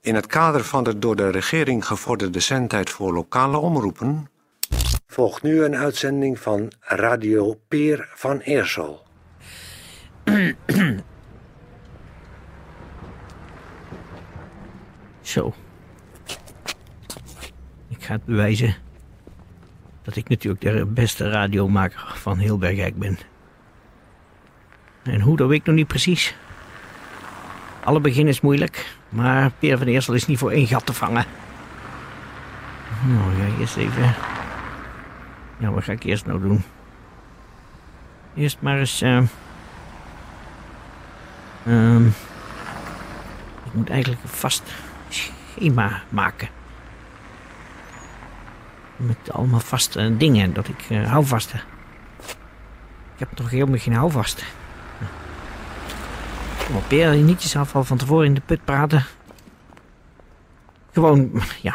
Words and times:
In 0.00 0.14
het 0.14 0.26
kader 0.26 0.64
van 0.64 0.84
de 0.84 0.98
door 0.98 1.16
de 1.16 1.30
regering 1.30 1.86
gevorderde 1.86 2.40
zendtijd 2.40 2.90
voor 2.90 3.12
lokale 3.12 3.56
omroepen 3.56 4.30
volgt 5.06 5.42
nu 5.42 5.64
een 5.64 5.76
uitzending 5.76 6.38
van 6.38 6.72
Radio 6.80 7.60
Peer 7.68 8.08
van 8.14 8.38
Eersel. 8.38 9.06
Zo. 15.20 15.54
Ik 17.88 18.02
ga 18.04 18.12
het 18.12 18.24
bewijzen 18.24 18.74
dat 20.02 20.16
ik 20.16 20.28
natuurlijk 20.28 20.62
de 20.62 20.86
beste 20.86 21.30
radiomaker 21.30 22.12
van 22.14 22.38
heel 22.38 22.58
Bergijk 22.58 22.98
ben. 22.98 23.18
En 25.02 25.20
hoe, 25.20 25.36
dat 25.36 25.48
weet 25.48 25.58
ik 25.58 25.66
nog 25.66 25.74
niet 25.74 25.86
precies. 25.86 26.36
Alle 27.84 28.00
begin 28.00 28.28
is 28.28 28.40
moeilijk, 28.40 28.94
maar 29.08 29.50
Peer 29.58 29.78
van 29.78 29.86
Eersel 29.86 30.14
is 30.14 30.26
niet 30.26 30.38
voor 30.38 30.50
één 30.50 30.66
gat 30.66 30.86
te 30.86 30.92
vangen. 30.92 31.24
Nou 33.06 33.36
ja, 33.36 33.58
eerst 33.58 33.76
even... 33.76 34.14
Ja, 35.58 35.70
wat 35.70 35.84
ga 35.84 35.92
ik 35.92 36.02
eerst 36.02 36.26
nou 36.26 36.40
doen? 36.40 36.64
Eerst 38.34 38.56
maar 38.60 38.78
eens... 38.78 39.00
eh, 39.02 39.22
ehm, 41.66 42.06
ik 43.64 43.72
moet 43.72 43.90
eigenlijk 43.90 44.22
een 44.22 44.28
vast 44.28 44.62
schema 45.08 46.02
maken. 46.08 46.48
Met 48.96 49.32
allemaal 49.32 49.60
vaste 49.60 50.16
dingen, 50.16 50.52
dat 50.52 50.68
ik 50.68 50.84
eh 50.88 51.10
houvasten. 51.10 51.60
Ik 53.14 53.18
heb 53.18 53.28
toch 53.34 53.50
helemaal 53.50 53.78
geen 53.78 53.94
houvast. 53.94 54.44
Kom 56.68 56.76
op, 56.76 56.88
Peer, 56.88 57.16
niet 57.16 57.42
jezelf 57.42 57.70
van 57.74 57.96
tevoren 57.96 58.26
in 58.26 58.34
de 58.34 58.40
put 58.40 58.64
praten. 58.64 59.04
Gewoon, 60.92 61.30
ja. 61.62 61.74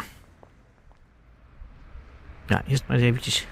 Ja, 2.46 2.62
eerst 2.66 2.84
maar 2.86 2.96
eens 2.96 3.06
eventjes. 3.06 3.46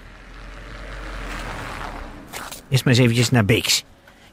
Eerst 2.69 2.85
maar 2.85 2.93
eens 2.93 3.03
eventjes 3.03 3.29
naar 3.29 3.45
Beeks. 3.45 3.83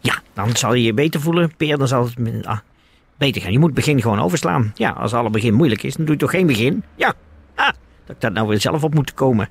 Ja, 0.01 0.23
dan 0.33 0.57
zal 0.57 0.75
je 0.75 0.83
je 0.83 0.95
beter 0.95 1.21
voelen, 1.21 1.57
Peer. 1.57 1.79
Dan 1.79 1.89
zal 1.89 2.05
het 2.05 2.47
ah, 2.47 2.59
beter 3.19 3.43
gaan. 3.43 3.53
Je 3.53 3.59
moet 3.59 3.75
begin 3.75 4.01
gewoon 4.03 4.21
overslaan. 4.21 4.73
Ja, 4.75 4.91
als 4.91 5.15
alle 5.15 5.31
begin 5.31 5.55
moeilijk 5.55 5.83
is, 5.83 5.95
dan 5.95 6.05
doe 6.05 6.15
je 6.15 6.21
toch 6.21 6.31
geen 6.31 6.47
begin? 6.47 6.85
Ja, 6.95 7.15
ah, 7.55 7.71
dat 8.05 8.15
ik 8.15 8.21
dat 8.21 8.33
nou 8.33 8.49
weer 8.49 8.61
zelf 8.61 8.85
op 8.85 8.95
moet 8.95 9.15
komen. 9.15 9.49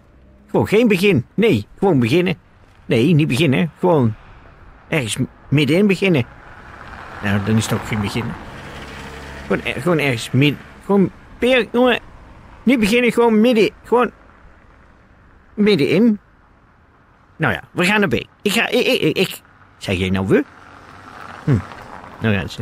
Gewoon 0.47 0.67
geen 0.67 0.87
begin. 0.87 1.25
Nee, 1.33 1.67
gewoon 1.77 1.99
beginnen. 1.99 2.35
Nee, 2.85 3.13
niet 3.13 3.27
beginnen. 3.27 3.71
Gewoon 3.79 4.13
ergens 4.87 5.17
middenin 5.49 5.87
beginnen. 5.87 6.25
Nou, 7.23 7.43
dan 7.45 7.55
is 7.55 7.63
het 7.63 7.73
ook 7.73 7.87
geen 7.87 8.01
beginnen. 8.01 8.33
Gewoon, 9.47 9.61
gewoon 9.81 9.99
ergens 9.99 10.31
midden. 10.31 10.59
Gewoon, 10.85 11.11
Peer, 11.37 11.67
jongen. 11.71 11.99
Niet 12.63 12.79
beginnen, 12.79 13.11
gewoon 13.11 13.41
midden. 13.41 13.69
Gewoon 13.83 14.11
middenin. 15.53 16.19
Nou 17.35 17.53
ja, 17.53 17.63
we 17.71 17.85
gaan 17.85 17.99
naar 17.99 18.09
B. 18.09 18.13
Ik 18.41 18.51
ga, 18.51 18.67
ik, 18.67 18.85
ik, 18.85 19.17
ik. 19.17 19.41
Zeg 19.77 19.97
jij 19.97 20.09
nou 20.09 20.27
we? 20.27 20.43
Hm. 21.43 21.57
Nou 22.19 22.33
ja, 22.33 22.41
dat 22.41 22.59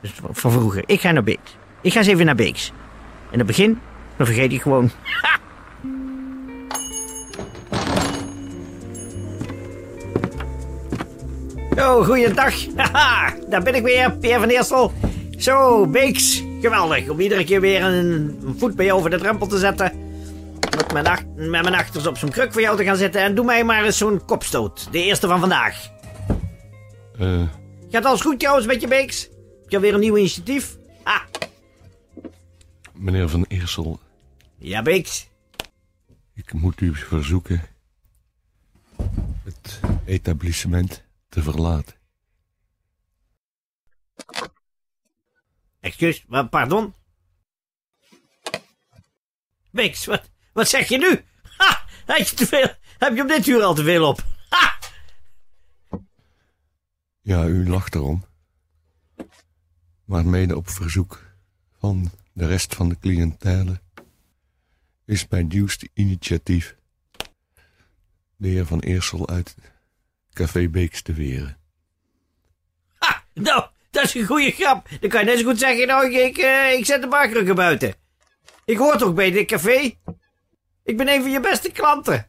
is 0.00 0.12
van 0.30 0.52
vroeger. 0.52 0.82
Ik 0.86 1.00
ga 1.00 1.10
naar 1.10 1.22
Beeks. 1.22 1.56
Ik 1.80 1.92
ga 1.92 1.98
eens 1.98 2.08
even 2.08 2.26
naar 2.26 2.34
Beeks. 2.34 2.72
En 3.30 3.38
het 3.38 3.46
begin, 3.46 3.80
dan 4.16 4.26
vergeet 4.26 4.52
ik 4.52 4.62
gewoon. 4.62 4.90
Ha! 5.22 5.38
Zo, 11.80 12.04
goeiedag. 12.04 12.54
Haha, 12.76 13.34
daar 13.48 13.62
ben 13.62 13.74
ik 13.74 13.82
weer, 13.82 14.12
Peer 14.16 14.38
van 14.40 14.48
Eersel. 14.48 14.92
Zo, 15.38 15.86
Beeks. 15.86 16.42
Geweldig, 16.60 17.08
om 17.08 17.20
iedere 17.20 17.44
keer 17.44 17.60
weer 17.60 17.82
een 17.82 18.38
voet 18.58 18.76
bij 18.76 18.84
jou 18.86 18.98
over 18.98 19.10
de 19.10 19.18
drempel 19.18 19.46
te 19.46 19.58
zetten. 19.58 19.92
Met 20.76 20.92
mijn, 20.92 21.06
ach- 21.06 21.24
met 21.34 21.48
mijn 21.50 21.74
achters 21.74 22.06
op 22.06 22.18
zo'n 22.18 22.30
kruk 22.30 22.52
voor 22.52 22.60
jou 22.60 22.76
te 22.76 22.84
gaan 22.84 22.96
zitten. 22.96 23.20
En 23.22 23.34
doe 23.34 23.44
mij 23.44 23.64
maar 23.64 23.84
eens 23.84 23.98
zo'n 23.98 24.24
kopstoot. 24.24 24.88
De 24.92 25.02
eerste 25.04 25.26
van 25.26 25.40
vandaag. 25.40 25.88
Eh, 27.18 27.42
Gaat 27.90 28.04
alles 28.04 28.20
goed 28.20 28.38
trouwens 28.38 28.66
met 28.66 28.80
je 28.80 28.88
Beeks? 28.88 29.22
Heb 29.22 29.68
je 29.70 29.76
alweer 29.76 29.94
een 29.94 30.00
nieuw 30.00 30.16
initiatief? 30.16 30.76
Ah, 31.02 31.20
meneer 32.92 33.28
Van 33.28 33.44
Eersel, 33.48 34.00
ja 34.58 34.82
Beeks. 34.82 35.28
ik 36.34 36.52
moet 36.52 36.80
u 36.80 36.94
verzoeken 36.94 37.62
het 39.44 39.80
etablissement 40.06 41.02
te 41.30 41.42
verlaten. 41.42 41.94
Excuus, 45.80 46.24
pardon? 46.50 46.94
Beeks, 49.70 50.04
wat, 50.04 50.30
wat 50.52 50.68
zeg 50.68 50.88
je 50.88 50.98
nu? 50.98 51.24
Ha! 51.56 51.84
Heb 52.06 52.26
je, 52.26 52.36
te 52.36 52.46
veel, 52.46 52.74
heb 52.98 53.16
je 53.16 53.22
op 53.22 53.28
dit 53.28 53.46
uur 53.46 53.62
al 53.62 53.74
te 53.74 53.84
veel 53.84 54.08
op? 54.08 54.26
Ha! 54.48 54.78
Ja, 57.20 57.44
u 57.44 57.68
lacht 57.68 57.94
erom. 57.94 58.24
Maar 60.04 60.26
mede 60.26 60.56
op 60.56 60.68
verzoek 60.68 61.34
van 61.78 62.10
de 62.32 62.46
rest 62.46 62.74
van 62.74 62.88
de 62.88 62.98
cliëntele 62.98 63.80
is 65.04 65.28
mijn 65.28 65.46
nieuwste 65.46 65.88
initiatief 65.94 66.76
de 68.36 68.48
heer 68.48 68.66
Van 68.66 68.80
Eersel 68.80 69.28
uit 69.28 69.56
Café 70.40 70.68
Beeks 70.68 71.02
te 71.02 71.12
weren. 71.12 71.58
Ha! 72.98 73.24
Nou, 73.34 73.64
dat 73.90 74.04
is 74.04 74.14
een 74.14 74.26
goede 74.26 74.50
grap. 74.50 74.88
Dan 75.00 75.10
kan 75.10 75.20
je 75.20 75.26
net 75.26 75.38
zo 75.38 75.44
goed 75.44 75.58
zeggen, 75.58 75.86
nou, 75.86 76.14
ik, 76.14 76.38
eh, 76.38 76.72
ik 76.72 76.86
zet 76.86 77.02
de 77.02 77.08
barkrukken 77.08 77.54
buiten. 77.54 77.94
Ik 78.64 78.76
hoor 78.76 78.96
toch 78.96 79.14
bij 79.14 79.30
dit 79.30 79.46
café? 79.46 79.94
Ik 80.84 80.96
ben 80.96 81.08
een 81.08 81.22
van 81.22 81.30
je 81.30 81.40
beste 81.40 81.72
klanten. 81.72 82.26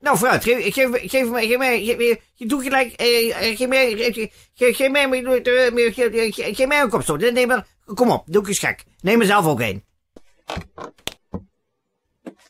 Nou, 0.00 0.18
vooruit, 0.18 0.42
geef, 0.42 0.74
geef, 0.74 1.10
geef 1.10 1.28
mij, 1.28 1.46
geef 1.46 1.58
mij, 1.58 1.84
geef, 1.84 2.18
je 2.34 2.46
doet 2.46 2.62
gelijk, 2.62 2.92
eh, 2.92 3.50
eh, 3.50 3.56
geef 3.56 3.68
mij, 3.68 3.90
geef, 3.96 4.30
mij, 4.88 5.04
eh, 5.04 5.76
eh, 5.86 5.94
geef, 5.94 6.34
geef, 6.34 6.56
geef 6.56 6.66
mij 6.66 6.80
een 6.80 6.88
kopstoot. 6.88 7.20
Nee, 7.20 7.46
maar, 7.46 7.66
kom 7.84 8.10
op, 8.10 8.24
doe 8.26 8.42
ik 8.42 8.48
eens 8.48 8.58
gek. 8.58 8.84
Neem 9.00 9.20
er 9.20 9.26
zelf 9.26 9.46
ook 9.46 9.60
een. 9.60 9.84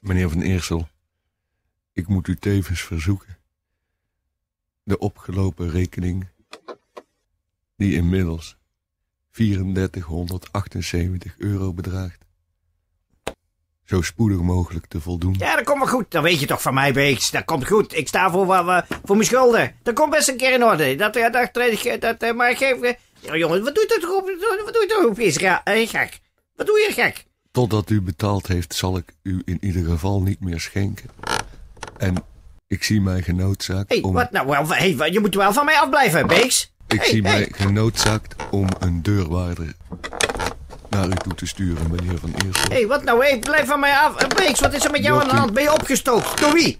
Meneer 0.00 0.30
Van 0.30 0.40
Eersel, 0.40 0.88
ik 1.98 2.09
moet 2.09 2.28
u 2.28 2.36
tevens 2.36 2.81
verzoeken 2.81 3.36
de 4.82 4.98
opgelopen 4.98 5.70
rekening, 5.70 6.26
die 7.76 7.94
inmiddels 7.94 8.56
3478 9.31 11.34
euro 11.38 11.72
bedraagt, 11.72 12.19
zo 13.84 14.03
spoedig 14.03 14.41
mogelijk 14.41 14.86
te 14.86 15.00
voldoen. 15.00 15.34
Ja, 15.38 15.56
dat 15.56 15.64
komt 15.64 15.78
wel 15.78 15.88
goed. 15.88 16.10
Dat 16.10 16.22
weet 16.22 16.41
je 16.41 16.47
toch 16.47 16.62
van 16.62 16.75
mij, 16.75 16.92
Beeks. 16.92 17.31
Dat 17.31 17.44
komt 17.44 17.66
goed. 17.66 17.97
Ik 17.97 18.09
sta 18.09 18.30
voor, 18.30 18.47
voor 19.04 19.16
mijn 19.16 19.28
schulden. 19.28 19.75
Dat 19.82 19.94
komt 19.94 20.10
best 20.10 20.28
een 20.28 20.36
keer 20.36 20.53
in 20.53 20.65
orde. 20.65 20.94
Dat, 20.94 21.16
eh, 21.16 21.32
dat, 21.32 21.54
dat, 21.54 22.00
dat, 22.00 22.22
eh, 22.22 22.32
maar 22.34 22.56
geef... 22.56 22.80
eh, 22.80 22.94
Ja, 23.20 23.36
jongens, 23.36 23.62
wat 23.62 23.75
doe 23.75 23.84
je 23.88 23.98
toch 24.00 24.10
op... 24.16 24.25
Wat 24.65 24.72
doe 24.75 24.82
je 24.82 24.88
toch 24.88 25.04
op 25.04 25.19
eh, 25.65 25.88
gek? 25.88 26.20
Wat 26.56 26.66
doe 26.66 26.78
je 26.78 26.92
gek? 26.92 27.26
Totdat 27.50 27.91
u 27.91 28.03
betaald 28.03 28.47
heeft, 28.47 28.75
zal 28.75 28.97
ik 28.97 29.15
u 29.22 29.42
in 29.44 29.59
ieder 29.60 29.84
geval 29.84 30.22
niet 30.22 30.41
meer 30.41 30.60
schenken. 30.60 31.10
En 31.98 32.14
ik 32.66 32.82
zie 32.84 33.00
mij 33.00 33.22
genoodzaakt 33.22 33.88
hey, 33.88 34.03
om... 34.03 34.12
wat 34.12 34.31
nou? 34.31 34.47
Wel, 34.47 34.69
hey, 34.69 35.10
je 35.10 35.20
moet 35.20 35.34
wel 35.34 35.53
van 35.53 35.64
mij 35.64 35.78
afblijven, 35.78 36.26
Beeks. 36.26 36.72
Ik 36.88 36.98
Hey, 37.00 37.09
zie 37.09 37.22
hey. 37.22 37.32
mij 37.38 37.48
genoodzaakt 37.53 38.34
om 38.50 38.66
een 38.78 39.03
deurwaarder 39.03 39.75
naar 40.91 41.06
u 41.06 41.14
toe 41.14 41.34
te 41.34 41.47
sturen, 41.47 41.91
meneer 41.91 42.19
Van 42.19 42.31
Eersel. 42.47 42.69
Hé, 42.69 42.75
hey, 42.75 42.86
wat 42.86 43.04
nou? 43.04 43.25
Hey, 43.25 43.38
blijf 43.38 43.66
van 43.69 43.81
mij 43.81 43.92
af. 43.92 44.16
Eh, 44.16 44.28
Beeks, 44.36 44.60
wat 44.60 44.72
is 44.72 44.84
er 44.84 44.91
met 44.91 45.03
jou 45.03 45.20
aan 45.22 45.28
de 45.28 45.34
hand? 45.34 45.53
Ben 45.53 45.62
je 45.62 45.72
opgestookt? 45.72 46.41
Door 46.41 46.53
wie? 46.53 46.78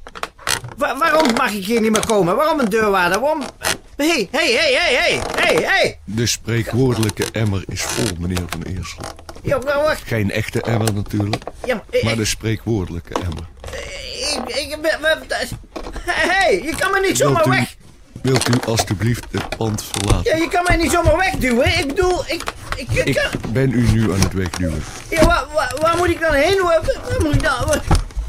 Wa- 0.77 0.99
waarom 0.99 1.33
mag 1.37 1.53
ik 1.53 1.65
hier 1.65 1.81
niet 1.81 1.91
meer 1.91 2.07
komen? 2.07 2.37
Waarom 2.37 2.59
een 2.61 2.69
deurwaarder? 2.69 3.21
Waarom... 3.21 3.43
Hé, 3.97 4.05
hé, 4.07 4.29
hé, 4.31 4.39
hé, 4.39 4.97
hé, 4.97 5.21
hé, 5.37 5.61
hé. 5.67 5.95
De 6.05 6.27
spreekwoordelijke 6.27 7.25
emmer 7.33 7.63
is 7.67 7.83
vol, 7.83 8.07
meneer 8.19 8.45
Van 8.49 8.63
Eersel. 8.63 9.03
Ja, 9.43 9.59
wa- 9.59 9.83
wacht. 9.83 10.03
Geen 10.07 10.31
echte 10.31 10.63
emmer 10.63 10.93
natuurlijk, 10.95 11.43
Ja, 11.65 11.75
maar, 11.75 12.05
maar 12.05 12.17
de 12.17 12.25
spreekwoordelijke 12.25 13.15
emmer. 13.15 13.49
ik, 14.47 14.55
ik, 14.57 14.77
ben- 14.83 14.99
Hé, 16.05 16.29
hey, 16.29 16.63
je 16.65 16.75
kan 16.77 16.91
me 16.91 17.01
niet 17.07 17.17
zomaar 17.17 17.47
u, 17.47 17.51
weg... 17.51 17.77
wilt 18.23 18.49
u 18.49 18.53
alstublieft 18.67 19.25
het 19.31 19.57
pand 19.57 19.85
verlaten? 19.85 20.37
Ja, 20.37 20.43
je 20.43 20.49
kan 20.49 20.65
mij 20.67 20.77
niet 20.77 20.91
zomaar 20.91 21.17
wegduwen. 21.17 21.79
Ik 21.79 21.87
bedoel, 21.87 22.25
ik... 22.27 22.43
Ik, 22.77 22.91
ik, 22.91 23.15
kan- 23.15 23.33
Ik 23.33 23.53
ben 23.53 23.73
u 23.73 23.91
nu 23.91 24.13
aan 24.13 24.21
het 24.21 24.33
wegduwen. 24.33 24.83
ja, 25.11 25.27
waar, 25.27 25.45
waar, 25.55 25.75
waar 25.81 25.97
moet 25.97 26.09
ik 26.11 26.21
dan 26.21 26.35
heen? 26.35 26.63
Waar, 26.63 26.81
waar 26.83 27.21
moet 27.23 27.35
ik 27.35 27.43
dan... 27.43 27.67
waar- 27.67 27.83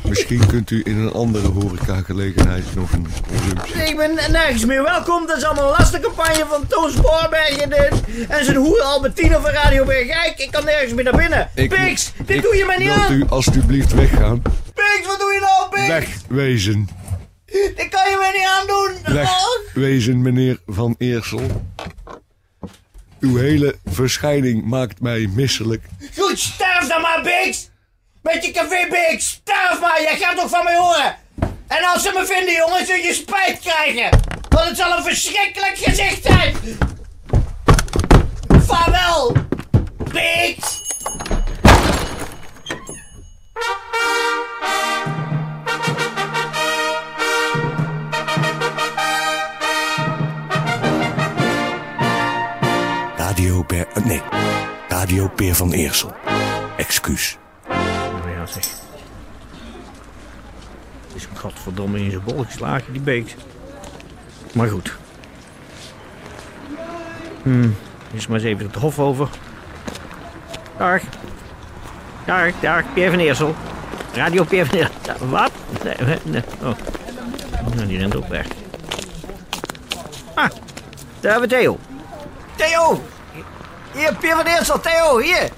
Misschien 0.09 0.47
kunt 0.47 0.71
u 0.71 0.81
in 0.85 0.97
een 0.97 1.11
andere 1.11 1.47
horecagelegenheid 1.47 2.75
nog 2.75 2.91
een 2.91 3.07
consumptie. 3.27 3.83
ik 3.83 3.97
ben 3.97 4.15
nergens 4.31 4.65
meer 4.65 4.83
welkom. 4.83 5.27
Dat 5.27 5.38
is 5.38 5.44
allemaal 5.44 5.63
een 5.71 5.75
lastencampagne 5.79 6.45
van 6.50 6.67
Toon 6.67 6.91
Spoorberg 6.91 7.57
en, 7.57 7.71
eh, 7.71 7.91
en 8.38 8.45
zijn 8.45 8.57
hoer 8.57 8.81
Albertine 8.81 9.39
van 9.41 9.50
Radio 9.51 9.85
Bergijk. 9.85 10.33
Ik 10.38 10.51
kan 10.51 10.65
nergens 10.65 10.94
meer 10.94 11.03
naar 11.03 11.15
binnen. 11.17 11.50
Ik 11.56 11.69
Piks, 11.69 12.11
moet- 12.17 12.27
dit 12.27 12.38
ik- 12.38 12.44
doe 12.44 12.56
je 12.56 12.65
mij 12.65 12.77
niet 12.77 12.88
Wilt 12.88 13.00
aan. 13.00 13.13
u 13.13 13.25
alstublieft 13.29 13.94
weggaan? 13.94 14.41
Piks, 14.73 15.07
wat 15.07 15.19
doe 15.19 15.33
je 15.33 15.39
nou, 15.39 15.69
Piks? 15.69 15.88
Wegwezen. 15.88 16.89
Dit 17.45 17.88
kan 17.89 18.09
je 18.09 18.17
mij 18.19 18.31
niet 18.38 18.47
aandoen. 18.59 19.15
Wegwezen, 19.73 20.21
meneer 20.21 20.59
Van 20.67 20.95
Eersel. 20.97 21.41
Uw 23.19 23.38
hele 23.38 23.75
verschijning 23.85 24.65
maakt 24.65 25.01
mij 25.01 25.29
misselijk. 25.33 25.83
Goed, 26.17 26.39
sterf 26.39 26.88
dan 26.88 27.01
maar, 27.01 27.21
Beeks! 27.23 27.69
Met 28.33 28.45
je 28.45 28.51
café 28.51 28.87
Beeks, 28.89 29.27
sterf 29.27 29.79
maar, 29.79 30.01
jij 30.01 30.17
gaat 30.17 30.35
toch 30.35 30.49
van 30.49 30.63
mij 30.63 30.75
horen! 30.75 31.15
En 31.67 31.83
als 31.83 32.03
ze 32.03 32.11
me 32.15 32.25
vinden, 32.25 32.53
jongen, 32.53 32.85
zul 32.85 32.95
je 32.95 33.13
spijt 33.13 33.59
krijgen! 33.59 34.19
Want 34.49 34.67
het 34.67 34.77
zal 34.77 34.97
een 34.97 35.03
verschrikkelijk 35.03 35.77
gezicht 35.77 36.23
zijn! 36.23 36.55
Vaarwel, 38.65 39.35
Beeks! 40.11 40.77
Radio 53.17 53.63
Per... 53.63 53.87
Nee, 54.03 54.21
Radio 54.87 55.27
Peer 55.27 55.55
van 55.55 55.71
Eersel. 55.71 56.13
Excuus. 56.77 57.37
Godverdomme 61.39 62.00
in 62.00 62.12
zijn 62.12 62.24
bol 62.24 62.44
geslagen, 62.44 62.94
die 62.94 63.01
Beeks. 63.01 63.36
Maar 64.53 64.68
goed. 64.68 64.97
Hm, 67.44 67.69
is 68.12 68.27
maar 68.27 68.38
eens 68.38 68.47
even 68.47 68.65
het 68.65 68.75
hof 68.75 69.00
over. 69.00 69.30
Dag. 70.77 71.01
Dag, 72.25 72.51
dag, 72.59 72.94
Peer 72.94 73.09
van 73.09 73.19
Eersel. 73.19 73.56
Radio 74.13 74.44
Peer 74.44 74.65
van 74.65 74.77
Eersel. 74.77 75.27
Wat? 75.27 75.51
Nee, 75.83 76.18
nee. 76.24 76.44
Oh. 76.62 76.75
Nou, 77.75 77.88
die 77.88 77.97
rent 77.97 78.15
ook 78.15 78.27
weg. 78.27 78.45
Ah, 80.33 80.50
daar 81.19 81.31
hebben 81.31 81.50
we 81.50 81.56
Theo. 81.56 81.80
Theo! 82.56 83.03
Hier, 83.94 84.15
Peer 84.15 84.36
van 84.36 84.45
Eersel, 84.45 84.80
Theo, 84.80 85.19
hier. 85.19 85.50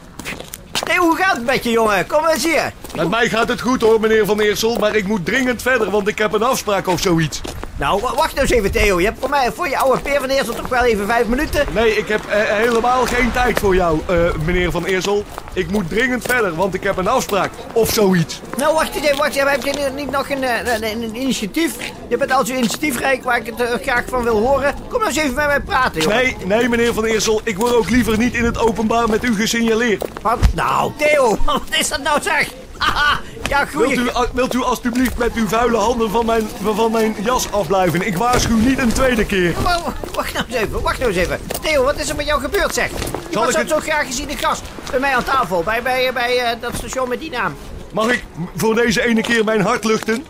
Theo, 0.92 1.04
hoe 1.04 1.16
gaat 1.16 1.36
het 1.36 1.46
met 1.46 1.64
je, 1.64 1.70
jongen? 1.70 2.08
Kom 2.08 2.28
eens 2.28 2.44
hier. 2.44 2.72
Met 2.96 3.10
mij 3.10 3.30
gaat 3.30 3.48
het 3.48 3.62
goed 3.62 3.82
hoor, 3.82 4.00
meneer 4.00 4.26
Van 4.26 4.40
Eersel, 4.40 4.78
maar 4.78 4.96
ik 4.96 5.08
moet 5.08 5.26
dringend 5.26 5.62
verder, 5.62 5.90
want 5.90 6.08
ik 6.08 6.18
heb 6.18 6.34
een 6.34 6.44
afspraak 6.44 6.88
of 6.88 7.02
zoiets. 7.02 7.42
Nou, 7.82 8.02
wa- 8.02 8.14
wacht 8.16 8.36
nou 8.36 8.48
eens 8.48 8.52
even, 8.58 8.72
Theo. 8.72 9.00
Je 9.00 9.06
hebt 9.06 9.20
voor 9.20 9.30
mij, 9.30 9.52
voor 9.52 9.68
je 9.70 9.78
oude 9.78 10.02
Peer 10.02 10.20
van 10.20 10.30
Eersel 10.30 10.54
toch 10.54 10.68
wel 10.68 10.84
even 10.84 11.06
vijf 11.08 11.28
minuten? 11.28 11.66
Nee, 11.72 11.98
ik 11.98 12.08
heb 12.08 12.26
eh, 12.26 12.40
helemaal 12.44 13.06
geen 13.06 13.32
tijd 13.32 13.60
voor 13.60 13.76
jou, 13.76 14.00
eh, 14.08 14.16
meneer 14.46 14.72
Van 14.72 14.86
Eersel. 14.86 15.24
Ik 15.54 15.72
moet 15.72 15.90
dringend 15.90 16.24
verder, 16.26 16.56
want 16.56 16.74
ik 16.74 16.84
heb 16.84 16.98
een 16.98 17.08
afspraak 17.08 17.52
of 17.74 17.90
zoiets. 17.90 18.42
Nou, 18.58 18.74
wacht 18.74 18.96
eens 18.96 19.06
even, 19.06 19.18
wacht. 19.18 19.36
Heb 19.36 19.64
je 19.64 19.90
niet 19.96 20.12
nog 20.12 20.30
een, 20.30 20.44
eh, 20.44 20.74
een, 20.74 20.84
een 21.04 21.16
initiatief? 21.16 21.76
Je 22.10 22.18
bent 22.18 22.32
al 22.34 22.46
zo 22.46 22.54
initiatiefrijk 22.54 23.24
waar 23.24 23.38
ik 23.38 23.46
het 23.46 23.62
eh, 23.62 23.82
graag 23.82 24.04
van 24.08 24.24
wil 24.24 24.38
horen. 24.40 24.76
Kom 24.90 25.00
nou 25.00 25.12
eens 25.12 25.18
even 25.22 25.34
met 25.36 25.48
mij 25.48 25.60
praten, 25.62 26.02
joh. 26.02 26.14
Nee, 26.14 26.38
nee, 26.46 26.70
meneer 26.70 26.94
Van 26.94 27.06
Eersel, 27.06 27.42
ik 27.44 27.58
word 27.58 27.74
ook 27.76 27.90
liever 27.90 28.18
niet 28.18 28.34
in 28.34 28.46
het 28.46 28.58
openbaar 28.60 29.10
met 29.10 29.24
u 29.24 29.36
gesignaleerd. 29.36 30.04
Wat? 30.22 30.40
Nou, 30.54 30.92
Theo, 30.98 31.38
wat 31.46 31.62
is 31.80 31.90
dat 31.90 32.02
nou 32.02 32.22
zeg? 32.22 32.48
Haha, 32.78 33.20
ja, 33.52 33.66
Wilt 33.72 33.84
goeie... 33.86 34.00
u, 34.00 34.10
a- 34.16 34.28
wilt 34.34 34.54
u 34.54 34.64
alstublieft 34.64 35.18
met 35.18 35.34
uw 35.34 35.48
vuile 35.48 35.78
handen 35.78 36.10
van 36.10 36.26
mijn, 36.26 36.48
van 36.64 36.92
mijn 36.92 37.16
jas 37.24 37.52
afblijven? 37.52 38.08
Ik 38.08 38.18
waarschuw 38.18 38.58
niet 38.58 38.78
een 38.80 38.94
tweede 38.94 39.26
keer. 39.26 39.54
Wacht, 39.64 39.82
wacht 40.16 40.34
nou 40.34 40.46
eens 40.48 40.56
even, 40.56 40.82
wacht 40.82 41.00
nou 41.00 41.12
eens 41.12 41.20
even. 41.22 41.40
Theo, 41.62 41.84
wat 41.84 42.00
is 42.00 42.10
er 42.10 42.16
met 42.16 42.26
jou 42.26 42.42
gebeurd, 42.42 42.74
zeg? 42.74 42.90
Je 42.90 42.96
Zal 43.32 43.44
was 43.44 43.52
ik 43.54 43.58
het- 43.60 43.70
zo 43.70 43.80
graag 43.80 44.06
gezien 44.06 44.28
de 44.28 44.38
gast 44.38 44.62
bij 44.90 45.00
mij 45.00 45.16
aan 45.16 45.24
tafel, 45.24 45.64
bij, 45.64 45.82
bij, 45.82 46.14
bij 46.14 46.38
eh, 46.38 46.62
dat 46.62 46.76
station 46.76 47.10
met 47.10 47.20
die 47.20 47.32
naam. 47.32 47.56
Mag 47.94 48.12
ik 48.12 48.24
voor 48.56 48.76
deze 48.76 49.06
ene 49.06 49.22
keer 49.22 49.44
mijn 49.44 49.62
hart 49.62 49.84
luchten? 49.84 50.26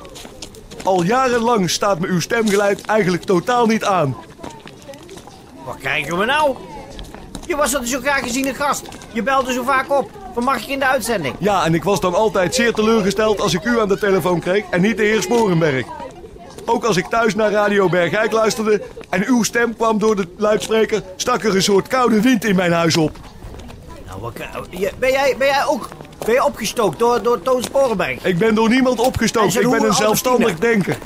Al 0.84 1.04
jarenlang 1.04 1.70
staat 1.70 2.00
me 2.00 2.08
uw 2.08 2.20
stemgeluid 2.20 2.82
eigenlijk 2.86 3.24
totaal 3.24 3.66
niet 3.66 3.84
aan. 3.86 4.16
Wat 5.66 5.78
krijgen 5.80 6.18
we 6.18 6.26
nou? 6.26 6.56
Je 7.48 7.56
was 7.56 7.76
al 7.76 7.84
zo 7.86 8.00
graag 8.00 8.20
gezien 8.24 8.44
de 8.46 8.54
gast. 8.54 8.84
Je 9.12 9.24
belde 9.24 9.54
zo 9.54 9.64
vaak 9.64 9.92
op. 9.92 10.10
Wat 10.34 10.44
mag 10.44 10.62
ik 10.62 10.68
in 10.68 10.80
de 10.80 10.86
uitzending? 10.88 11.36
Ja, 11.40 11.66
en 11.66 11.74
ik 11.74 11.84
was 11.84 12.00
dan 12.00 12.14
altijd 12.16 12.56
zeer 12.56 12.74
teleurgesteld 12.74 13.40
als 13.42 13.54
ik 13.54 13.64
u 13.66 13.80
aan 13.80 13.88
de 13.88 13.98
telefoon 13.98 14.40
kreeg 14.40 14.64
en 14.70 14.82
niet 14.82 14.98
de 14.98 15.04
heer 15.04 15.22
Sporenberg. 15.22 15.86
Ook 16.66 16.84
als 16.84 16.98
ik 16.98 17.06
thuis 17.06 17.36
naar 17.36 17.52
Radio 17.52 17.90
Bergijk 17.90 18.32
luisterde 18.32 18.82
en 19.10 19.24
uw 19.26 19.44
stem 19.44 19.76
kwam 19.76 20.00
door 20.00 20.16
de 20.16 20.28
luidspreker, 20.38 21.02
stak 21.16 21.44
er 21.44 21.56
een 21.56 21.64
soort 21.64 21.88
koude 21.88 22.22
wind 22.22 22.46
in 22.46 22.56
mijn 22.56 22.72
huis 22.72 22.98
op. 22.98 23.16
Nou, 24.08 24.22
wat, 24.22 24.34
ben, 25.00 25.12
jij, 25.12 25.36
ben 25.38 25.48
jij 25.48 25.66
ook 25.68 25.90
ben 26.26 26.34
je 26.34 26.46
opgestookt 26.46 27.00
door, 27.00 27.22
door 27.22 27.42
Toon 27.42 27.64
Sporenberg? 27.64 28.24
Ik 28.26 28.38
ben 28.38 28.56
door 28.56 28.70
niemand 28.70 29.00
opgestookt, 29.00 29.56
ik 29.56 29.70
ben 29.70 29.84
een 29.84 29.94
zelfstandig 29.94 30.60
denker. 30.60 30.98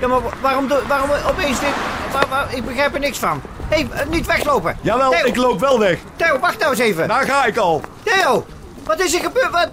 Ja, 0.00 0.06
maar 0.08 0.22
wa- 0.22 0.30
waarom, 0.40 0.68
waarom 0.88 1.10
opeens 1.28 1.60
dit? 1.60 1.68
Waar- 2.12 2.26
waar- 2.28 2.54
ik 2.54 2.64
begrijp 2.64 2.94
er 2.94 3.00
niks 3.00 3.18
van. 3.18 3.40
Hé, 3.70 3.86
hey, 3.90 4.04
niet 4.10 4.26
weglopen. 4.26 4.76
Jawel, 4.80 5.10
Theo, 5.10 5.24
ik 5.26 5.36
loop 5.36 5.60
wel 5.60 5.78
weg. 5.78 5.98
Theo, 6.16 6.38
wacht 6.38 6.58
nou 6.58 6.70
eens 6.70 6.80
even. 6.80 7.08
Daar 7.08 7.24
ga 7.24 7.44
ik 7.44 7.56
al. 7.56 7.82
Theo, 8.02 8.46
wat 8.84 9.00
is 9.00 9.14
er 9.14 9.20
gebeurd? 9.20 9.50
Wat? 9.50 9.68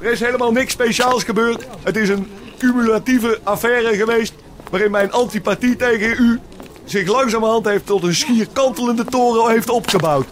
Er 0.00 0.10
is 0.12 0.20
helemaal 0.20 0.52
niks 0.52 0.72
speciaals 0.72 1.24
gebeurd. 1.24 1.64
Het 1.82 1.96
is 1.96 2.08
een 2.08 2.32
cumulatieve 2.58 3.40
affaire 3.42 3.96
geweest 3.96 4.34
waarin 4.70 4.90
mijn 4.90 5.12
antipathie 5.12 5.76
tegen 5.76 6.10
u 6.24 6.40
zich 6.84 7.08
langzamerhand 7.08 7.66
heeft 7.66 7.86
tot 7.86 8.02
een 8.02 8.14
schier 8.14 8.46
kantelende 8.52 9.04
toren 9.04 9.50
heeft 9.52 9.70
opgebouwd. 9.70 10.26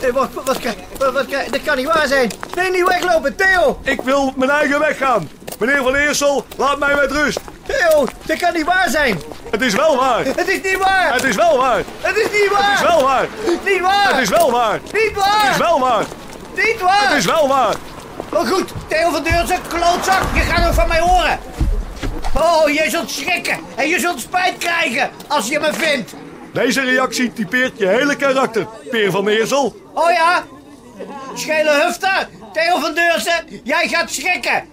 Hey, 0.00 0.12
wat, 0.12 0.28
wat, 0.34 0.44
wat, 0.46 0.58
wat, 0.98 1.12
wat- 1.12 1.30
dat 1.50 1.62
kan 1.64 1.76
niet 1.76 1.86
waar 1.86 2.06
zijn. 2.06 2.30
Nee, 2.54 2.70
niet 2.70 2.86
weglopen, 2.88 3.36
Theo. 3.36 3.78
Ik 3.82 4.00
wil 4.02 4.32
mijn 4.36 4.50
eigen 4.50 4.78
weg 4.78 4.98
gaan. 4.98 5.28
Meneer 5.58 5.82
Van 5.82 5.94
Eersel, 5.94 6.44
laat 6.56 6.78
mij 6.78 6.94
met 6.94 7.10
rust. 7.12 7.40
Theo, 7.80 8.06
dat 8.26 8.38
kan 8.38 8.52
niet 8.52 8.64
waar 8.64 8.88
zijn. 8.88 9.20
Het 9.50 9.60
is 9.60 9.74
wel 9.74 9.96
waar. 9.96 10.24
Het 10.24 10.48
is 10.48 10.62
niet 10.62 10.78
waar. 10.78 11.12
Het 11.12 11.24
is 11.24 11.36
wel 11.36 11.56
waar. 11.56 11.82
Het 12.00 12.16
is 12.16 12.40
niet 12.40 12.50
waar. 12.50 12.72
Het 12.72 12.78
is 12.78 12.88
wel 12.88 13.02
waar. 13.02 13.28
Niet 13.64 13.80
waar. 13.80 14.12
Het 14.12 14.22
is 14.22 14.28
wel 14.28 14.50
waar. 14.50 14.80
Niet 14.92 15.12
waar. 15.14 15.40
Het 15.42 15.50
is 15.50 15.56
wel 15.56 15.80
waar. 15.80 16.04
Niet 16.54 16.80
waar. 16.80 17.08
Het 17.08 17.18
is 17.18 17.24
wel 17.24 17.48
waar. 17.48 17.74
Maar 18.30 18.46
goed, 18.46 18.72
Theo 18.88 19.10
van 19.10 19.22
Deurzen, 19.22 19.58
klootzak, 19.68 20.22
je 20.34 20.40
gaat 20.40 20.64
nog 20.64 20.74
van 20.74 20.88
mij 20.88 21.00
horen. 21.00 21.38
Oh, 22.34 22.68
je 22.68 22.84
zult 22.90 23.10
schrikken 23.10 23.58
en 23.76 23.88
je 23.88 23.98
zult 23.98 24.20
spijt 24.20 24.58
krijgen 24.58 25.10
als 25.28 25.48
je 25.48 25.60
me 25.60 25.72
vindt. 25.72 26.14
Deze 26.52 26.80
reactie 26.80 27.32
typeert 27.32 27.78
je 27.78 27.86
hele 27.86 28.16
karakter, 28.16 28.66
Peer 28.90 29.10
van 29.10 29.28
Eersel. 29.28 29.76
Oh 29.94 30.10
ja? 30.10 30.44
Schele 31.34 31.70
hufter, 31.70 32.28
Theo 32.52 32.78
van 32.78 32.94
Deurzen, 32.94 33.60
jij 33.62 33.88
gaat 33.88 34.10
schrikken. 34.10 34.64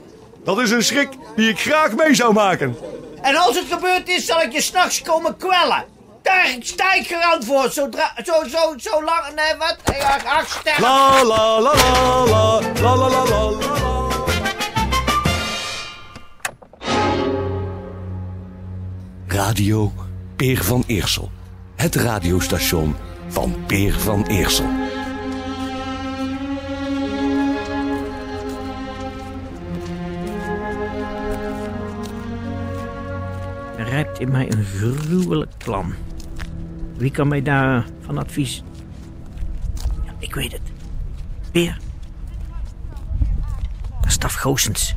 Dat 0.48 0.60
is 0.60 0.72
een 0.72 0.84
schrik 0.84 1.10
die 1.36 1.50
ik 1.50 1.60
graag 1.60 1.96
mee 1.96 2.16
zou 2.16 2.34
maken. 2.34 2.78
En 3.22 3.36
als 3.36 3.56
het 3.56 3.66
gebeurd 3.70 4.08
is, 4.10 4.26
zal 4.26 4.42
ik 4.42 4.52
je 4.52 4.62
s'nachts 4.62 5.02
komen 5.02 5.38
kwellen. 5.38 5.86
Daar 6.22 6.56
sta 6.60 6.94
ik 6.94 7.08
garant 7.08 7.46
voor, 7.46 7.70
zodra, 7.72 8.14
zo, 8.26 8.34
zo, 8.50 8.74
zo 8.78 9.04
lang, 9.04 9.36
nee, 9.36 9.58
wat? 9.58 9.78
Ja, 9.98 10.18
Ach, 10.26 10.48
sterren. 10.48 10.82
La 10.82 11.24
la 11.24 11.60
la 11.62 11.74
la 11.76 12.26
la 12.26 12.60
la 12.82 12.96
la 12.96 13.10
la 13.10 13.24
la 13.24 13.50
la. 13.50 13.76
Radio 19.28 19.92
Peer 20.36 20.64
van 20.64 20.84
Eersel. 20.88 21.32
Het 21.76 21.96
radiostation 21.96 22.96
van 23.28 23.56
Peer 23.66 24.00
van 24.00 24.26
Eersel. 24.28 24.87
Rijpt 34.18 34.36
in 34.36 34.38
mij 34.38 34.52
een 34.52 34.66
gruwelijk 34.66 35.58
plan. 35.58 35.94
Wie 36.98 37.12
kan 37.12 37.28
mij 37.28 37.42
daar 37.42 37.86
van 38.02 38.18
advies... 38.18 38.64
Ja, 40.06 40.14
ik 40.20 40.36
weet 40.36 40.52
het. 40.52 40.62
Peer. 41.52 41.78
Staf 44.08 44.34
Goossens. 44.34 44.96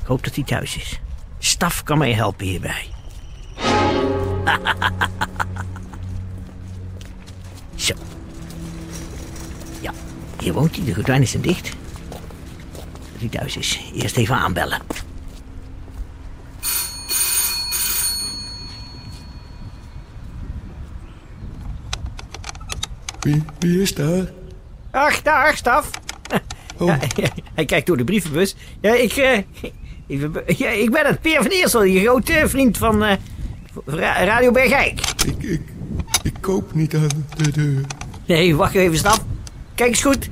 Ik 0.00 0.06
hoop 0.06 0.24
dat 0.24 0.34
hij 0.34 0.44
thuis 0.44 0.76
is. 0.76 1.00
Staf 1.38 1.82
kan 1.82 1.98
mij 1.98 2.12
helpen 2.12 2.46
hierbij. 2.46 2.86
Zo. 7.74 7.94
Ja, 9.80 9.92
hier 10.38 10.52
woont 10.52 10.76
hij. 10.76 10.84
De 10.84 10.94
gordijnen 10.94 11.28
zijn 11.28 11.42
dicht. 11.42 11.76
Dat 13.12 13.20
hij 13.20 13.28
thuis 13.28 13.56
is. 13.56 13.90
Eerst 13.94 14.16
even 14.16 14.36
aanbellen. 14.36 14.80
Wie, 23.26 23.42
wie 23.58 23.80
is 23.82 23.94
daar? 23.94 24.24
Ach, 24.90 25.22
daar, 25.22 25.56
Staf. 25.56 25.90
Oh. 26.78 26.86
Ja, 27.16 27.28
hij 27.54 27.64
kijkt 27.64 27.86
door 27.86 27.96
de 27.96 28.04
brievenbus. 28.04 28.56
Ja, 28.80 28.94
ik, 28.94 29.12
eh, 29.12 29.36
ik, 30.06 30.32
ben- 30.32 30.42
ja, 30.56 30.68
ik 30.68 30.90
ben 30.90 31.06
het 31.06 31.20
Peer 31.20 31.42
van 31.42 31.50
Eersel, 31.50 31.82
je 31.84 32.00
grote 32.00 32.42
vriend 32.44 32.78
van 32.78 33.02
eh, 33.04 33.16
Ra- 33.86 34.24
Radio 34.24 34.50
Bergijk. 34.50 35.00
Ik, 35.26 35.42
ik, 35.42 35.60
ik 36.22 36.34
koop 36.40 36.74
niet 36.74 36.94
aan 36.94 37.08
de 37.36 37.50
deur. 37.50 37.80
Nee, 38.26 38.56
wacht 38.56 38.74
even, 38.74 38.98
Staf. 38.98 39.24
Kijk 39.74 39.88
eens 39.90 40.02
goed. 40.02 40.28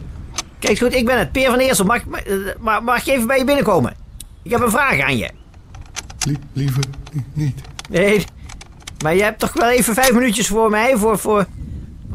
Kijk 0.59 0.71
eens 0.73 0.79
goed, 0.81 0.95
ik 0.95 1.05
ben 1.07 1.19
het 1.19 1.33
Peer 1.33 1.51
van 1.51 1.59
Eersel. 1.59 1.85
Mag, 1.85 2.05
mag, 2.05 2.21
mag, 2.61 2.83
mag 2.83 3.01
ik 3.07 3.07
even 3.15 3.27
bij 3.27 3.39
je 3.39 3.45
binnenkomen? 3.45 3.95
Ik 4.43 4.51
heb 4.51 4.61
een 4.61 4.71
vraag 4.71 5.01
aan 5.01 5.17
je. 5.17 5.31
Lie- 6.27 6.39
liever 6.53 6.85
ni- 7.13 7.25
niet. 7.33 7.61
Nee, 7.91 8.25
maar 9.03 9.15
je 9.15 9.23
hebt 9.23 9.39
toch 9.39 9.53
wel 9.53 9.71
even 9.71 9.95
vijf 9.95 10.13
minuutjes 10.13 10.47
voor 10.47 10.71
mij, 10.71 10.97
voor, 10.97 11.19
voor, 11.19 11.47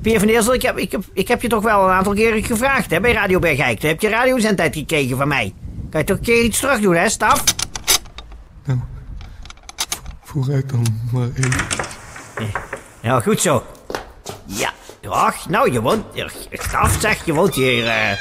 Peer 0.02 0.20
van 0.20 0.28
Eersel, 0.28 0.54
ik 0.54 0.62
heb, 0.62 0.78
ik, 0.78 0.92
heb, 0.92 1.02
ik 1.14 1.28
heb 1.28 1.42
je 1.42 1.48
toch 1.48 1.64
wel 1.64 1.84
een 1.84 1.92
aantal 1.94 2.14
keren 2.14 2.44
gevraagd 2.44 2.92
hè, 2.92 3.00
bij 3.00 3.12
Radio 3.14 3.40
Bergijk. 3.40 3.80
Toen 3.80 3.90
heb 3.90 4.02
je 4.02 4.10
radiozendtijd 4.10 4.76
gekregen 4.76 5.18
van 5.18 5.28
mij. 5.28 5.54
Kan 5.90 6.00
je 6.00 6.06
toch 6.06 6.18
een 6.18 6.24
keer 6.24 6.44
iets 6.44 6.60
terug 6.60 6.80
doen, 6.80 6.96
hè, 6.96 7.10
Staf? 7.10 7.44
Nou, 8.66 8.80
vooruit 10.24 10.70
dan 10.70 10.86
maar 11.12 11.28
even. 11.36 11.66
Ja, 13.02 13.20
goed 13.20 13.42
zo. 13.42 13.64
Ja, 14.46 14.70
ach, 15.10 15.50
nou, 15.50 15.72
je 15.72 15.82
woont... 15.82 16.04
Staf, 16.52 16.98
zeg, 17.00 17.26
je 17.26 17.34
woont 17.34 17.56
hier... 17.56 17.88
eh, 17.88 18.12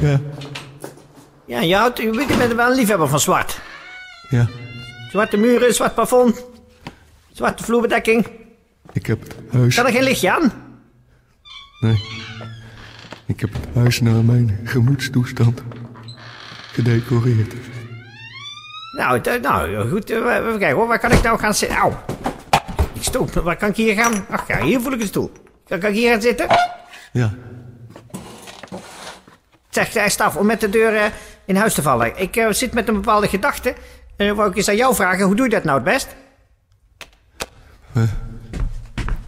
Ja, 0.00 0.20
ja, 1.46 1.60
je, 1.60 1.74
houdt, 1.76 1.98
je 1.98 2.24
bent 2.38 2.54
wel 2.54 2.70
een 2.70 2.76
liefhebber 2.76 3.08
van 3.08 3.20
zwart. 3.20 3.60
ja. 4.30 4.46
Zwarte 5.10 5.36
muren, 5.36 5.74
zwart 5.74 5.94
plafond. 5.94 6.44
Zwarte 7.32 7.64
vloerbedekking. 7.64 8.26
Ik 8.92 9.06
heb 9.06 9.20
het 9.22 9.34
huis... 9.52 9.74
Kan 9.74 9.86
er 9.86 9.92
geen 9.92 10.02
lichtje 10.02 10.32
aan? 10.32 10.52
Nee. 11.80 11.96
Ik 13.26 13.40
heb 13.40 13.52
het 13.52 13.66
huis 13.74 14.00
naar 14.00 14.24
mijn 14.24 14.60
gemoedstoestand 14.64 15.62
gedecoreerd. 16.72 17.54
Nou, 18.96 19.20
d- 19.20 19.42
nou 19.42 19.88
goed, 19.90 20.10
eh, 20.10 20.16
even 20.16 20.58
kijken 20.58 20.76
hoor. 20.76 20.86
Waar 20.86 20.98
kan 20.98 21.12
ik 21.12 21.22
nou 21.22 21.38
gaan 21.38 21.54
zitten? 21.54 21.78
Auw. 21.78 22.04
Die 22.92 23.02
stoel, 23.02 23.28
waar 23.42 23.56
kan 23.56 23.68
ik 23.68 23.76
hier 23.76 23.94
gaan? 23.94 24.26
Ach 24.30 24.48
ja, 24.48 24.60
hier 24.62 24.80
voel 24.80 24.92
ik 24.92 25.00
een 25.00 25.06
stoel. 25.06 25.32
Kan, 25.68 25.78
kan 25.78 25.90
ik 25.90 25.96
hier 25.96 26.10
gaan 26.12 26.20
zitten? 26.22 26.46
Ja, 27.12 27.34
Zeg, 29.70 29.92
hij 29.94 30.08
staf 30.10 30.36
om 30.36 30.46
met 30.46 30.60
de 30.60 30.68
deur 30.70 30.94
eh, 30.96 31.04
in 31.44 31.56
huis 31.56 31.74
te 31.74 31.82
vallen. 31.82 32.20
Ik 32.20 32.36
eh, 32.36 32.50
zit 32.50 32.72
met 32.72 32.88
een 32.88 32.94
bepaalde 32.94 33.28
gedachte. 33.28 33.74
En 34.16 34.36
wou 34.36 34.50
ik 34.50 34.56
eens 34.56 34.68
aan 34.68 34.76
jou 34.76 34.94
vragen, 34.94 35.24
hoe 35.26 35.34
doe 35.36 35.44
je 35.44 35.52
dat 35.52 35.64
nou 35.64 35.76
het 35.76 35.84
best? 35.84 36.16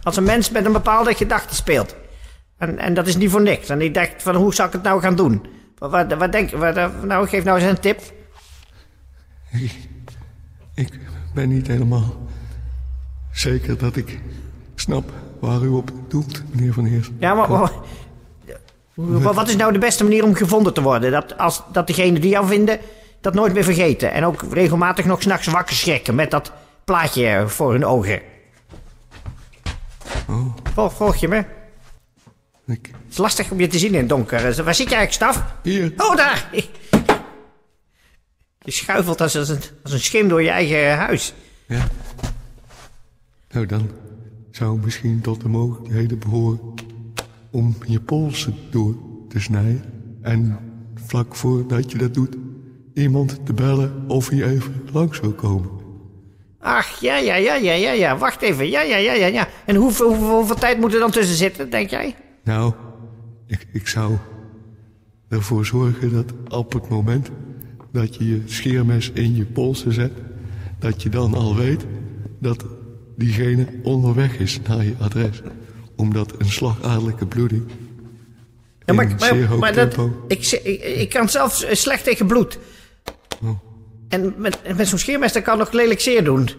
Als 0.03 0.17
een 0.17 0.23
mens 0.23 0.49
met 0.49 0.65
een 0.65 0.71
bepaalde 0.71 1.13
gedachte 1.13 1.55
speelt. 1.55 1.95
En, 2.57 2.77
en 2.77 2.93
dat 2.93 3.07
is 3.07 3.15
niet 3.15 3.29
voor 3.29 3.41
niks. 3.41 3.69
En 3.69 3.81
ik 3.81 3.93
dacht 3.93 4.13
van, 4.17 4.35
hoe 4.35 4.53
zou 4.53 4.67
ik 4.67 4.73
het 4.73 4.83
nou 4.83 5.01
gaan 5.01 5.15
doen? 5.15 5.45
Wat, 5.77 6.13
wat, 6.13 6.31
denk 6.31 6.51
wat, 6.51 6.75
eh, 6.75 6.89
Nou, 7.03 7.27
geef 7.27 7.43
nou 7.43 7.59
eens 7.59 7.69
een 7.69 7.79
tip. 7.79 8.01
ik, 9.51 9.71
ik 10.73 10.99
ben 11.33 11.49
niet 11.49 11.67
helemaal 11.67 12.15
zeker 13.31 13.77
dat 13.77 13.95
ik 13.95 14.19
snap 14.75 15.11
waar 15.39 15.61
u 15.61 15.67
op 15.67 15.91
doelt, 16.07 16.43
meneer 16.51 16.73
Van 16.73 16.85
Heers. 16.85 17.09
Ja, 17.19 17.33
maar... 17.33 17.71
wat 19.33 19.47
is 19.47 19.55
nou 19.55 19.73
de 19.73 19.79
beste 19.79 20.03
manier 20.03 20.23
om 20.23 20.35
gevonden 20.35 20.73
te 20.73 20.81
worden? 20.81 21.11
Dat, 21.11 21.37
als, 21.37 21.61
dat 21.71 21.87
degene 21.87 22.19
die 22.19 22.29
jou 22.29 22.47
vinden, 22.47 22.79
dat 23.21 23.33
nooit 23.33 23.53
meer 23.53 23.63
vergeten. 23.63 24.11
En 24.11 24.25
ook 24.25 24.45
regelmatig 24.51 25.05
nog 25.05 25.21
s'nachts 25.21 25.47
wakker 25.47 25.75
schrikken 25.75 26.15
met 26.15 26.31
dat 26.31 26.51
plaatje 26.83 27.43
voor 27.47 27.71
hun 27.71 27.85
ogen. 27.85 28.30
Volg, 30.73 30.93
volg 30.93 31.15
je 31.15 31.27
me? 31.27 31.45
Het 32.65 32.89
is 33.09 33.17
lastig 33.17 33.51
om 33.51 33.59
je 33.59 33.67
te 33.67 33.79
zien 33.79 33.93
in 33.93 33.99
het 33.99 34.09
donker. 34.09 34.41
Dus 34.41 34.57
Waar 34.59 34.75
zit 34.75 34.89
je 34.89 34.95
eigenlijk, 34.95 35.33
Staf? 35.33 35.53
hier, 35.63 35.93
Oh, 35.97 36.15
daar! 36.15 36.49
Je 38.63 38.71
schuifelt 38.71 39.21
als 39.21 39.33
een, 39.33 39.59
als 39.83 39.91
een 39.93 39.99
schim 39.99 40.27
door 40.27 40.41
je 40.43 40.49
eigen 40.49 40.97
huis. 40.97 41.33
ja. 41.67 41.87
Nou, 43.51 43.65
dan 43.65 43.89
zou 44.51 44.79
misschien 44.79 45.21
tot 45.21 45.41
de 45.41 45.47
mogelijkheden 45.49 46.19
behoren 46.19 46.59
om 47.51 47.75
je 47.85 47.99
polsen 47.99 48.55
door 48.69 48.95
te 49.29 49.39
snijden. 49.39 49.83
En 50.21 50.59
vlak 51.05 51.35
voordat 51.35 51.91
je 51.91 51.97
dat 51.97 52.13
doet, 52.13 52.35
iemand 52.93 53.45
te 53.45 53.53
bellen 53.53 54.03
of 54.07 54.29
hij 54.29 54.43
even 54.43 54.89
langs 54.91 55.19
wil 55.19 55.33
komen. 55.33 55.69
Ach, 56.61 56.99
ja, 56.99 57.17
ja, 57.17 57.35
ja, 57.35 57.55
ja, 57.55 57.73
ja, 57.73 57.91
ja. 57.91 58.17
Wacht 58.17 58.41
even. 58.41 58.69
Ja, 58.69 58.81
ja, 58.81 58.97
ja, 58.97 59.13
ja, 59.13 59.25
ja. 59.25 59.47
En 59.65 59.75
hoeveel, 59.75 60.07
hoeveel, 60.07 60.35
hoeveel 60.35 60.55
tijd 60.55 60.79
moet 60.79 60.93
er 60.93 60.99
dan 60.99 61.11
tussen 61.11 61.35
zitten, 61.35 61.69
denk 61.69 61.89
jij? 61.89 62.15
Nou, 62.43 62.73
ik, 63.47 63.67
ik 63.73 63.87
zou 63.87 64.17
ervoor 65.29 65.65
zorgen 65.65 66.13
dat 66.13 66.33
op 66.47 66.73
het 66.73 66.89
moment 66.89 67.29
dat 67.91 68.15
je 68.15 68.27
je 68.27 68.41
scheermes 68.45 69.11
in 69.11 69.35
je 69.35 69.45
polsen 69.45 69.93
zet, 69.93 70.11
dat 70.79 71.01
je 71.01 71.09
dan 71.09 71.33
al 71.33 71.55
weet 71.55 71.85
dat 72.39 72.65
diegene 73.17 73.67
onderweg 73.83 74.37
is 74.37 74.59
naar 74.67 74.85
je 74.85 74.95
adres. 74.99 75.41
Omdat 75.95 76.33
een 76.37 76.49
slagadelijke 76.49 77.25
bloeding 77.25 77.63
Ja, 78.85 78.93
maar, 78.93 79.09
in 79.09 79.15
maar, 79.19 79.29
zeer 79.29 79.47
hoog 79.47 79.59
maar 79.59 79.73
dat, 79.73 79.97
ik, 80.27 80.59
ik, 80.63 80.81
ik 80.83 81.09
kan 81.09 81.29
zelfs 81.29 81.63
eh, 81.63 81.75
slecht 81.75 82.03
tegen 82.03 82.27
bloed. 82.27 82.59
Oh. 83.43 83.70
En 84.11 84.33
met, 84.37 84.77
met 84.77 84.87
zo'n 84.87 84.97
scheermes 84.99 85.33
dat 85.33 85.43
kan 85.43 85.57
nog 85.57 85.71
lelijk 85.71 85.99
zeer 86.01 86.23
doen. 86.23 86.49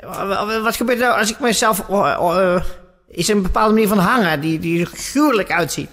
Wa- 0.00 0.26
wa- 0.26 0.60
Wat 0.60 0.76
gebeurt 0.76 0.98
er 1.00 1.06
nou 1.06 1.18
als 1.18 1.30
ik 1.30 1.38
mezelf... 1.40 1.88
oh, 1.88 2.36
eh, 2.54 2.64
is 3.08 3.28
er 3.28 3.36
een 3.36 3.42
bepaalde 3.42 3.72
manier 3.72 3.88
van 3.88 3.98
hangen 3.98 4.40
die, 4.40 4.58
die 4.58 4.80
er 4.80 4.90
gruwelijk 4.94 5.50
uitziet? 5.52 5.88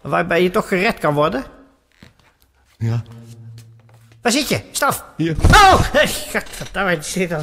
Waarbij 0.00 0.42
je 0.42 0.50
toch 0.50 0.68
gered 0.68 0.98
kan 0.98 1.14
worden? 1.14 1.44
Ja, 2.78 3.02
Waar 4.22 4.32
zit 4.32 4.48
je? 4.48 4.60
Staf! 4.72 5.04
hier. 5.16 5.36
Oh! 5.50 5.80
Godverdamme, 6.32 6.92
die 6.94 7.02
zit 7.02 7.32
al... 7.32 7.40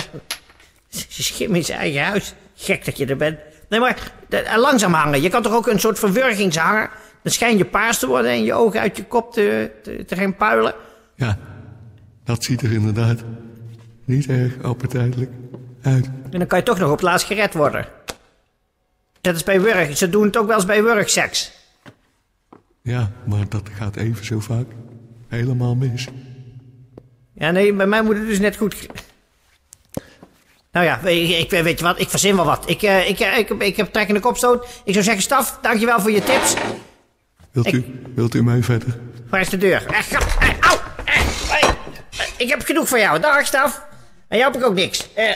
Ze 0.89 1.23
schim 1.23 1.55
in 1.55 1.63
zijn 1.65 1.79
eigen 1.79 2.03
huis. 2.03 2.33
Gek 2.55 2.85
dat 2.85 2.97
je 2.97 3.05
er 3.05 3.17
bent. 3.17 3.39
Nee, 3.69 3.79
maar 3.79 3.97
eh, 4.29 4.57
langzaam 4.57 4.93
hangen. 4.93 5.21
Je 5.21 5.29
kan 5.29 5.41
toch 5.41 5.53
ook 5.53 5.67
een 5.67 5.79
soort 5.79 5.99
verwurgingshanger... 5.99 6.89
Dan 7.23 7.31
schijn 7.33 7.57
je 7.57 7.65
paars 7.65 7.99
te 7.99 8.07
worden 8.07 8.31
en 8.31 8.43
je 8.43 8.53
ogen 8.53 8.79
uit 8.79 8.97
je 8.97 9.05
kop 9.05 9.33
te, 9.33 9.71
te, 9.83 10.05
te 10.05 10.15
gaan 10.15 10.35
puilen. 10.35 10.73
Ja, 11.15 11.37
dat 12.23 12.43
ziet 12.43 12.61
er 12.61 12.71
inderdaad 12.71 13.23
niet 14.05 14.27
erg 14.27 14.61
appetijtelijk 14.61 15.31
uit. 15.81 16.05
En 16.05 16.39
dan 16.39 16.47
kan 16.47 16.57
je 16.57 16.65
toch 16.65 16.79
nog 16.79 16.87
op 16.87 16.95
het 16.95 17.01
laatst 17.01 17.27
gered 17.27 17.53
worden. 17.53 17.87
Dat 19.21 19.35
is 19.35 19.43
bij 19.43 19.61
wurg. 19.61 19.97
Ze 19.97 20.09
doen 20.09 20.23
het 20.23 20.37
ook 20.37 20.47
wel 20.47 20.55
eens 20.55 20.65
bij 20.65 20.83
wurgseks. 20.83 21.51
Ja, 22.81 23.11
maar 23.25 23.49
dat 23.49 23.69
gaat 23.77 23.95
even 23.95 24.25
zo 24.25 24.39
vaak 24.39 24.65
helemaal 25.27 25.75
mis. 25.75 26.07
Ja, 27.33 27.51
nee, 27.51 27.73
bij 27.73 27.87
mij 27.87 28.03
moet 28.03 28.17
het 28.17 28.25
dus 28.25 28.39
net 28.39 28.55
goed... 28.55 28.87
Nou 30.71 30.85
ja, 30.85 30.99
ik, 30.99 31.29
ik, 31.29 31.63
weet 31.63 31.79
je 31.79 31.85
wat, 31.85 31.99
ik 31.99 32.09
verzin 32.09 32.35
wel 32.35 32.45
wat. 32.45 32.69
Ik, 32.69 32.81
eh, 32.81 33.09
ik, 33.09 33.19
eh, 33.19 33.37
ik, 33.37 33.49
ik, 33.49 33.77
heb 33.77 33.93
trek 33.93 34.07
in 34.07 34.13
de 34.13 34.19
kopstoot. 34.19 34.81
Ik 34.83 34.93
zou 34.93 35.05
zeggen, 35.05 35.23
Staf, 35.23 35.59
dankjewel 35.61 35.99
voor 35.99 36.11
je 36.11 36.23
tips. 36.23 36.53
Wilt 37.51 37.73
u, 37.73 38.01
wilt 38.15 38.33
u 38.35 38.43
mij 38.43 38.63
verder? 38.63 38.99
Waar 39.29 39.41
is 39.41 39.49
de 39.49 39.57
deur? 39.57 39.85
Eh, 39.85 39.99
gat, 39.99 40.35
eh, 40.39 40.49
au! 40.59 40.77
Eh, 41.05 41.13
hey, 41.49 41.69
eh, 42.17 42.25
ik 42.41 42.49
heb 42.49 42.61
genoeg 42.65 42.87
van 42.89 42.99
jou. 42.99 43.19
Dag, 43.19 43.45
Staf. 43.45 43.81
En 44.27 44.37
jou 44.37 44.51
heb 44.51 44.61
ik 44.61 44.67
ook 44.67 44.73
niks. 44.75 45.13
Eh, 45.13 45.33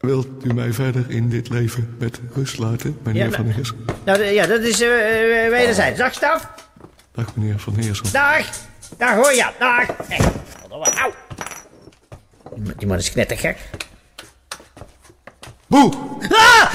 Wilt 0.00 0.26
u 0.42 0.54
mij 0.54 0.72
verder 0.72 1.04
in 1.08 1.28
dit 1.28 1.48
leven 1.48 1.96
met 1.98 2.20
rust 2.34 2.58
laten, 2.58 2.98
meneer 3.02 3.24
Ja, 3.24 3.30
Van 3.30 3.44
maar- 3.44 3.54
Heersel? 3.54 3.76
nou, 4.04 4.22
ja, 4.22 4.46
dat 4.46 4.60
is 4.60 4.80
eh, 4.80 4.88
wederzijds. 5.50 5.98
Dag, 5.98 6.12
Staf. 6.14 6.48
Dag, 7.14 7.36
meneer 7.36 7.58
Van 7.58 7.74
Heersel. 7.76 8.06
Dag. 8.12 8.46
Dag, 8.98 9.14
hoor 9.14 9.32
je. 9.32 9.46
Dag. 9.58 9.86
Eh, 10.08 10.18
au. 11.02 11.12
Die 12.76 12.86
man- 12.86 12.98
is 12.98 13.10
knettergek. 13.10 13.56
Boe! 15.66 15.92
Ah! 16.30 16.70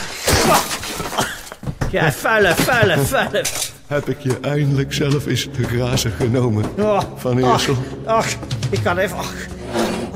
Ja, 1.92 2.12
vuile, 2.12 2.56
vuile, 2.56 2.98
vuile. 2.98 3.44
Heb 3.88 4.10
ik 4.10 4.20
je 4.20 4.38
eindelijk 4.42 4.94
zelf 4.94 5.26
eens 5.26 5.48
te 5.58 5.64
grazen 5.64 6.12
genomen, 6.12 6.66
Oh, 6.78 7.02
Van 7.16 7.38
Heersel. 7.38 7.76
Ach, 8.06 8.16
ach, 8.16 8.28
ik 8.70 8.80
kan 8.84 8.98
even... 8.98 9.18
Ach, 9.18 9.34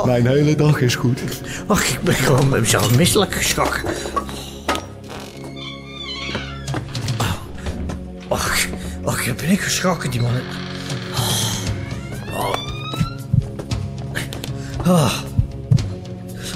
Mijn 0.06 0.28
hele 0.28 0.56
dag 0.56 0.82
is 0.82 0.96
goed. 0.96 1.20
ach, 1.68 1.90
ik 1.90 2.02
ben 2.02 2.14
gewoon 2.14 2.66
zo 2.66 2.80
misselijk 2.98 3.34
geschrokken. 3.34 3.82
Ach, 8.28 8.68
ach, 9.04 9.26
ik 9.28 9.38
ben 9.38 9.50
ik 9.50 9.62
geschrokken, 9.62 10.12
die 10.12 10.22
man. 10.22 10.32
Oh. 12.32 12.54
Oh. 14.88 15.14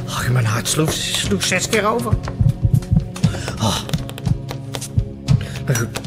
Ach, 0.08 0.29
mijn 0.29 0.46
hart 0.46 0.67
sloeg, 0.67 0.91
sloeg 0.94 1.44
zes 1.44 1.70
keer 1.70 1.86
over. 1.86 2.13
Oh. 3.62 3.77
Maar 5.65 5.75
goed, 5.75 6.00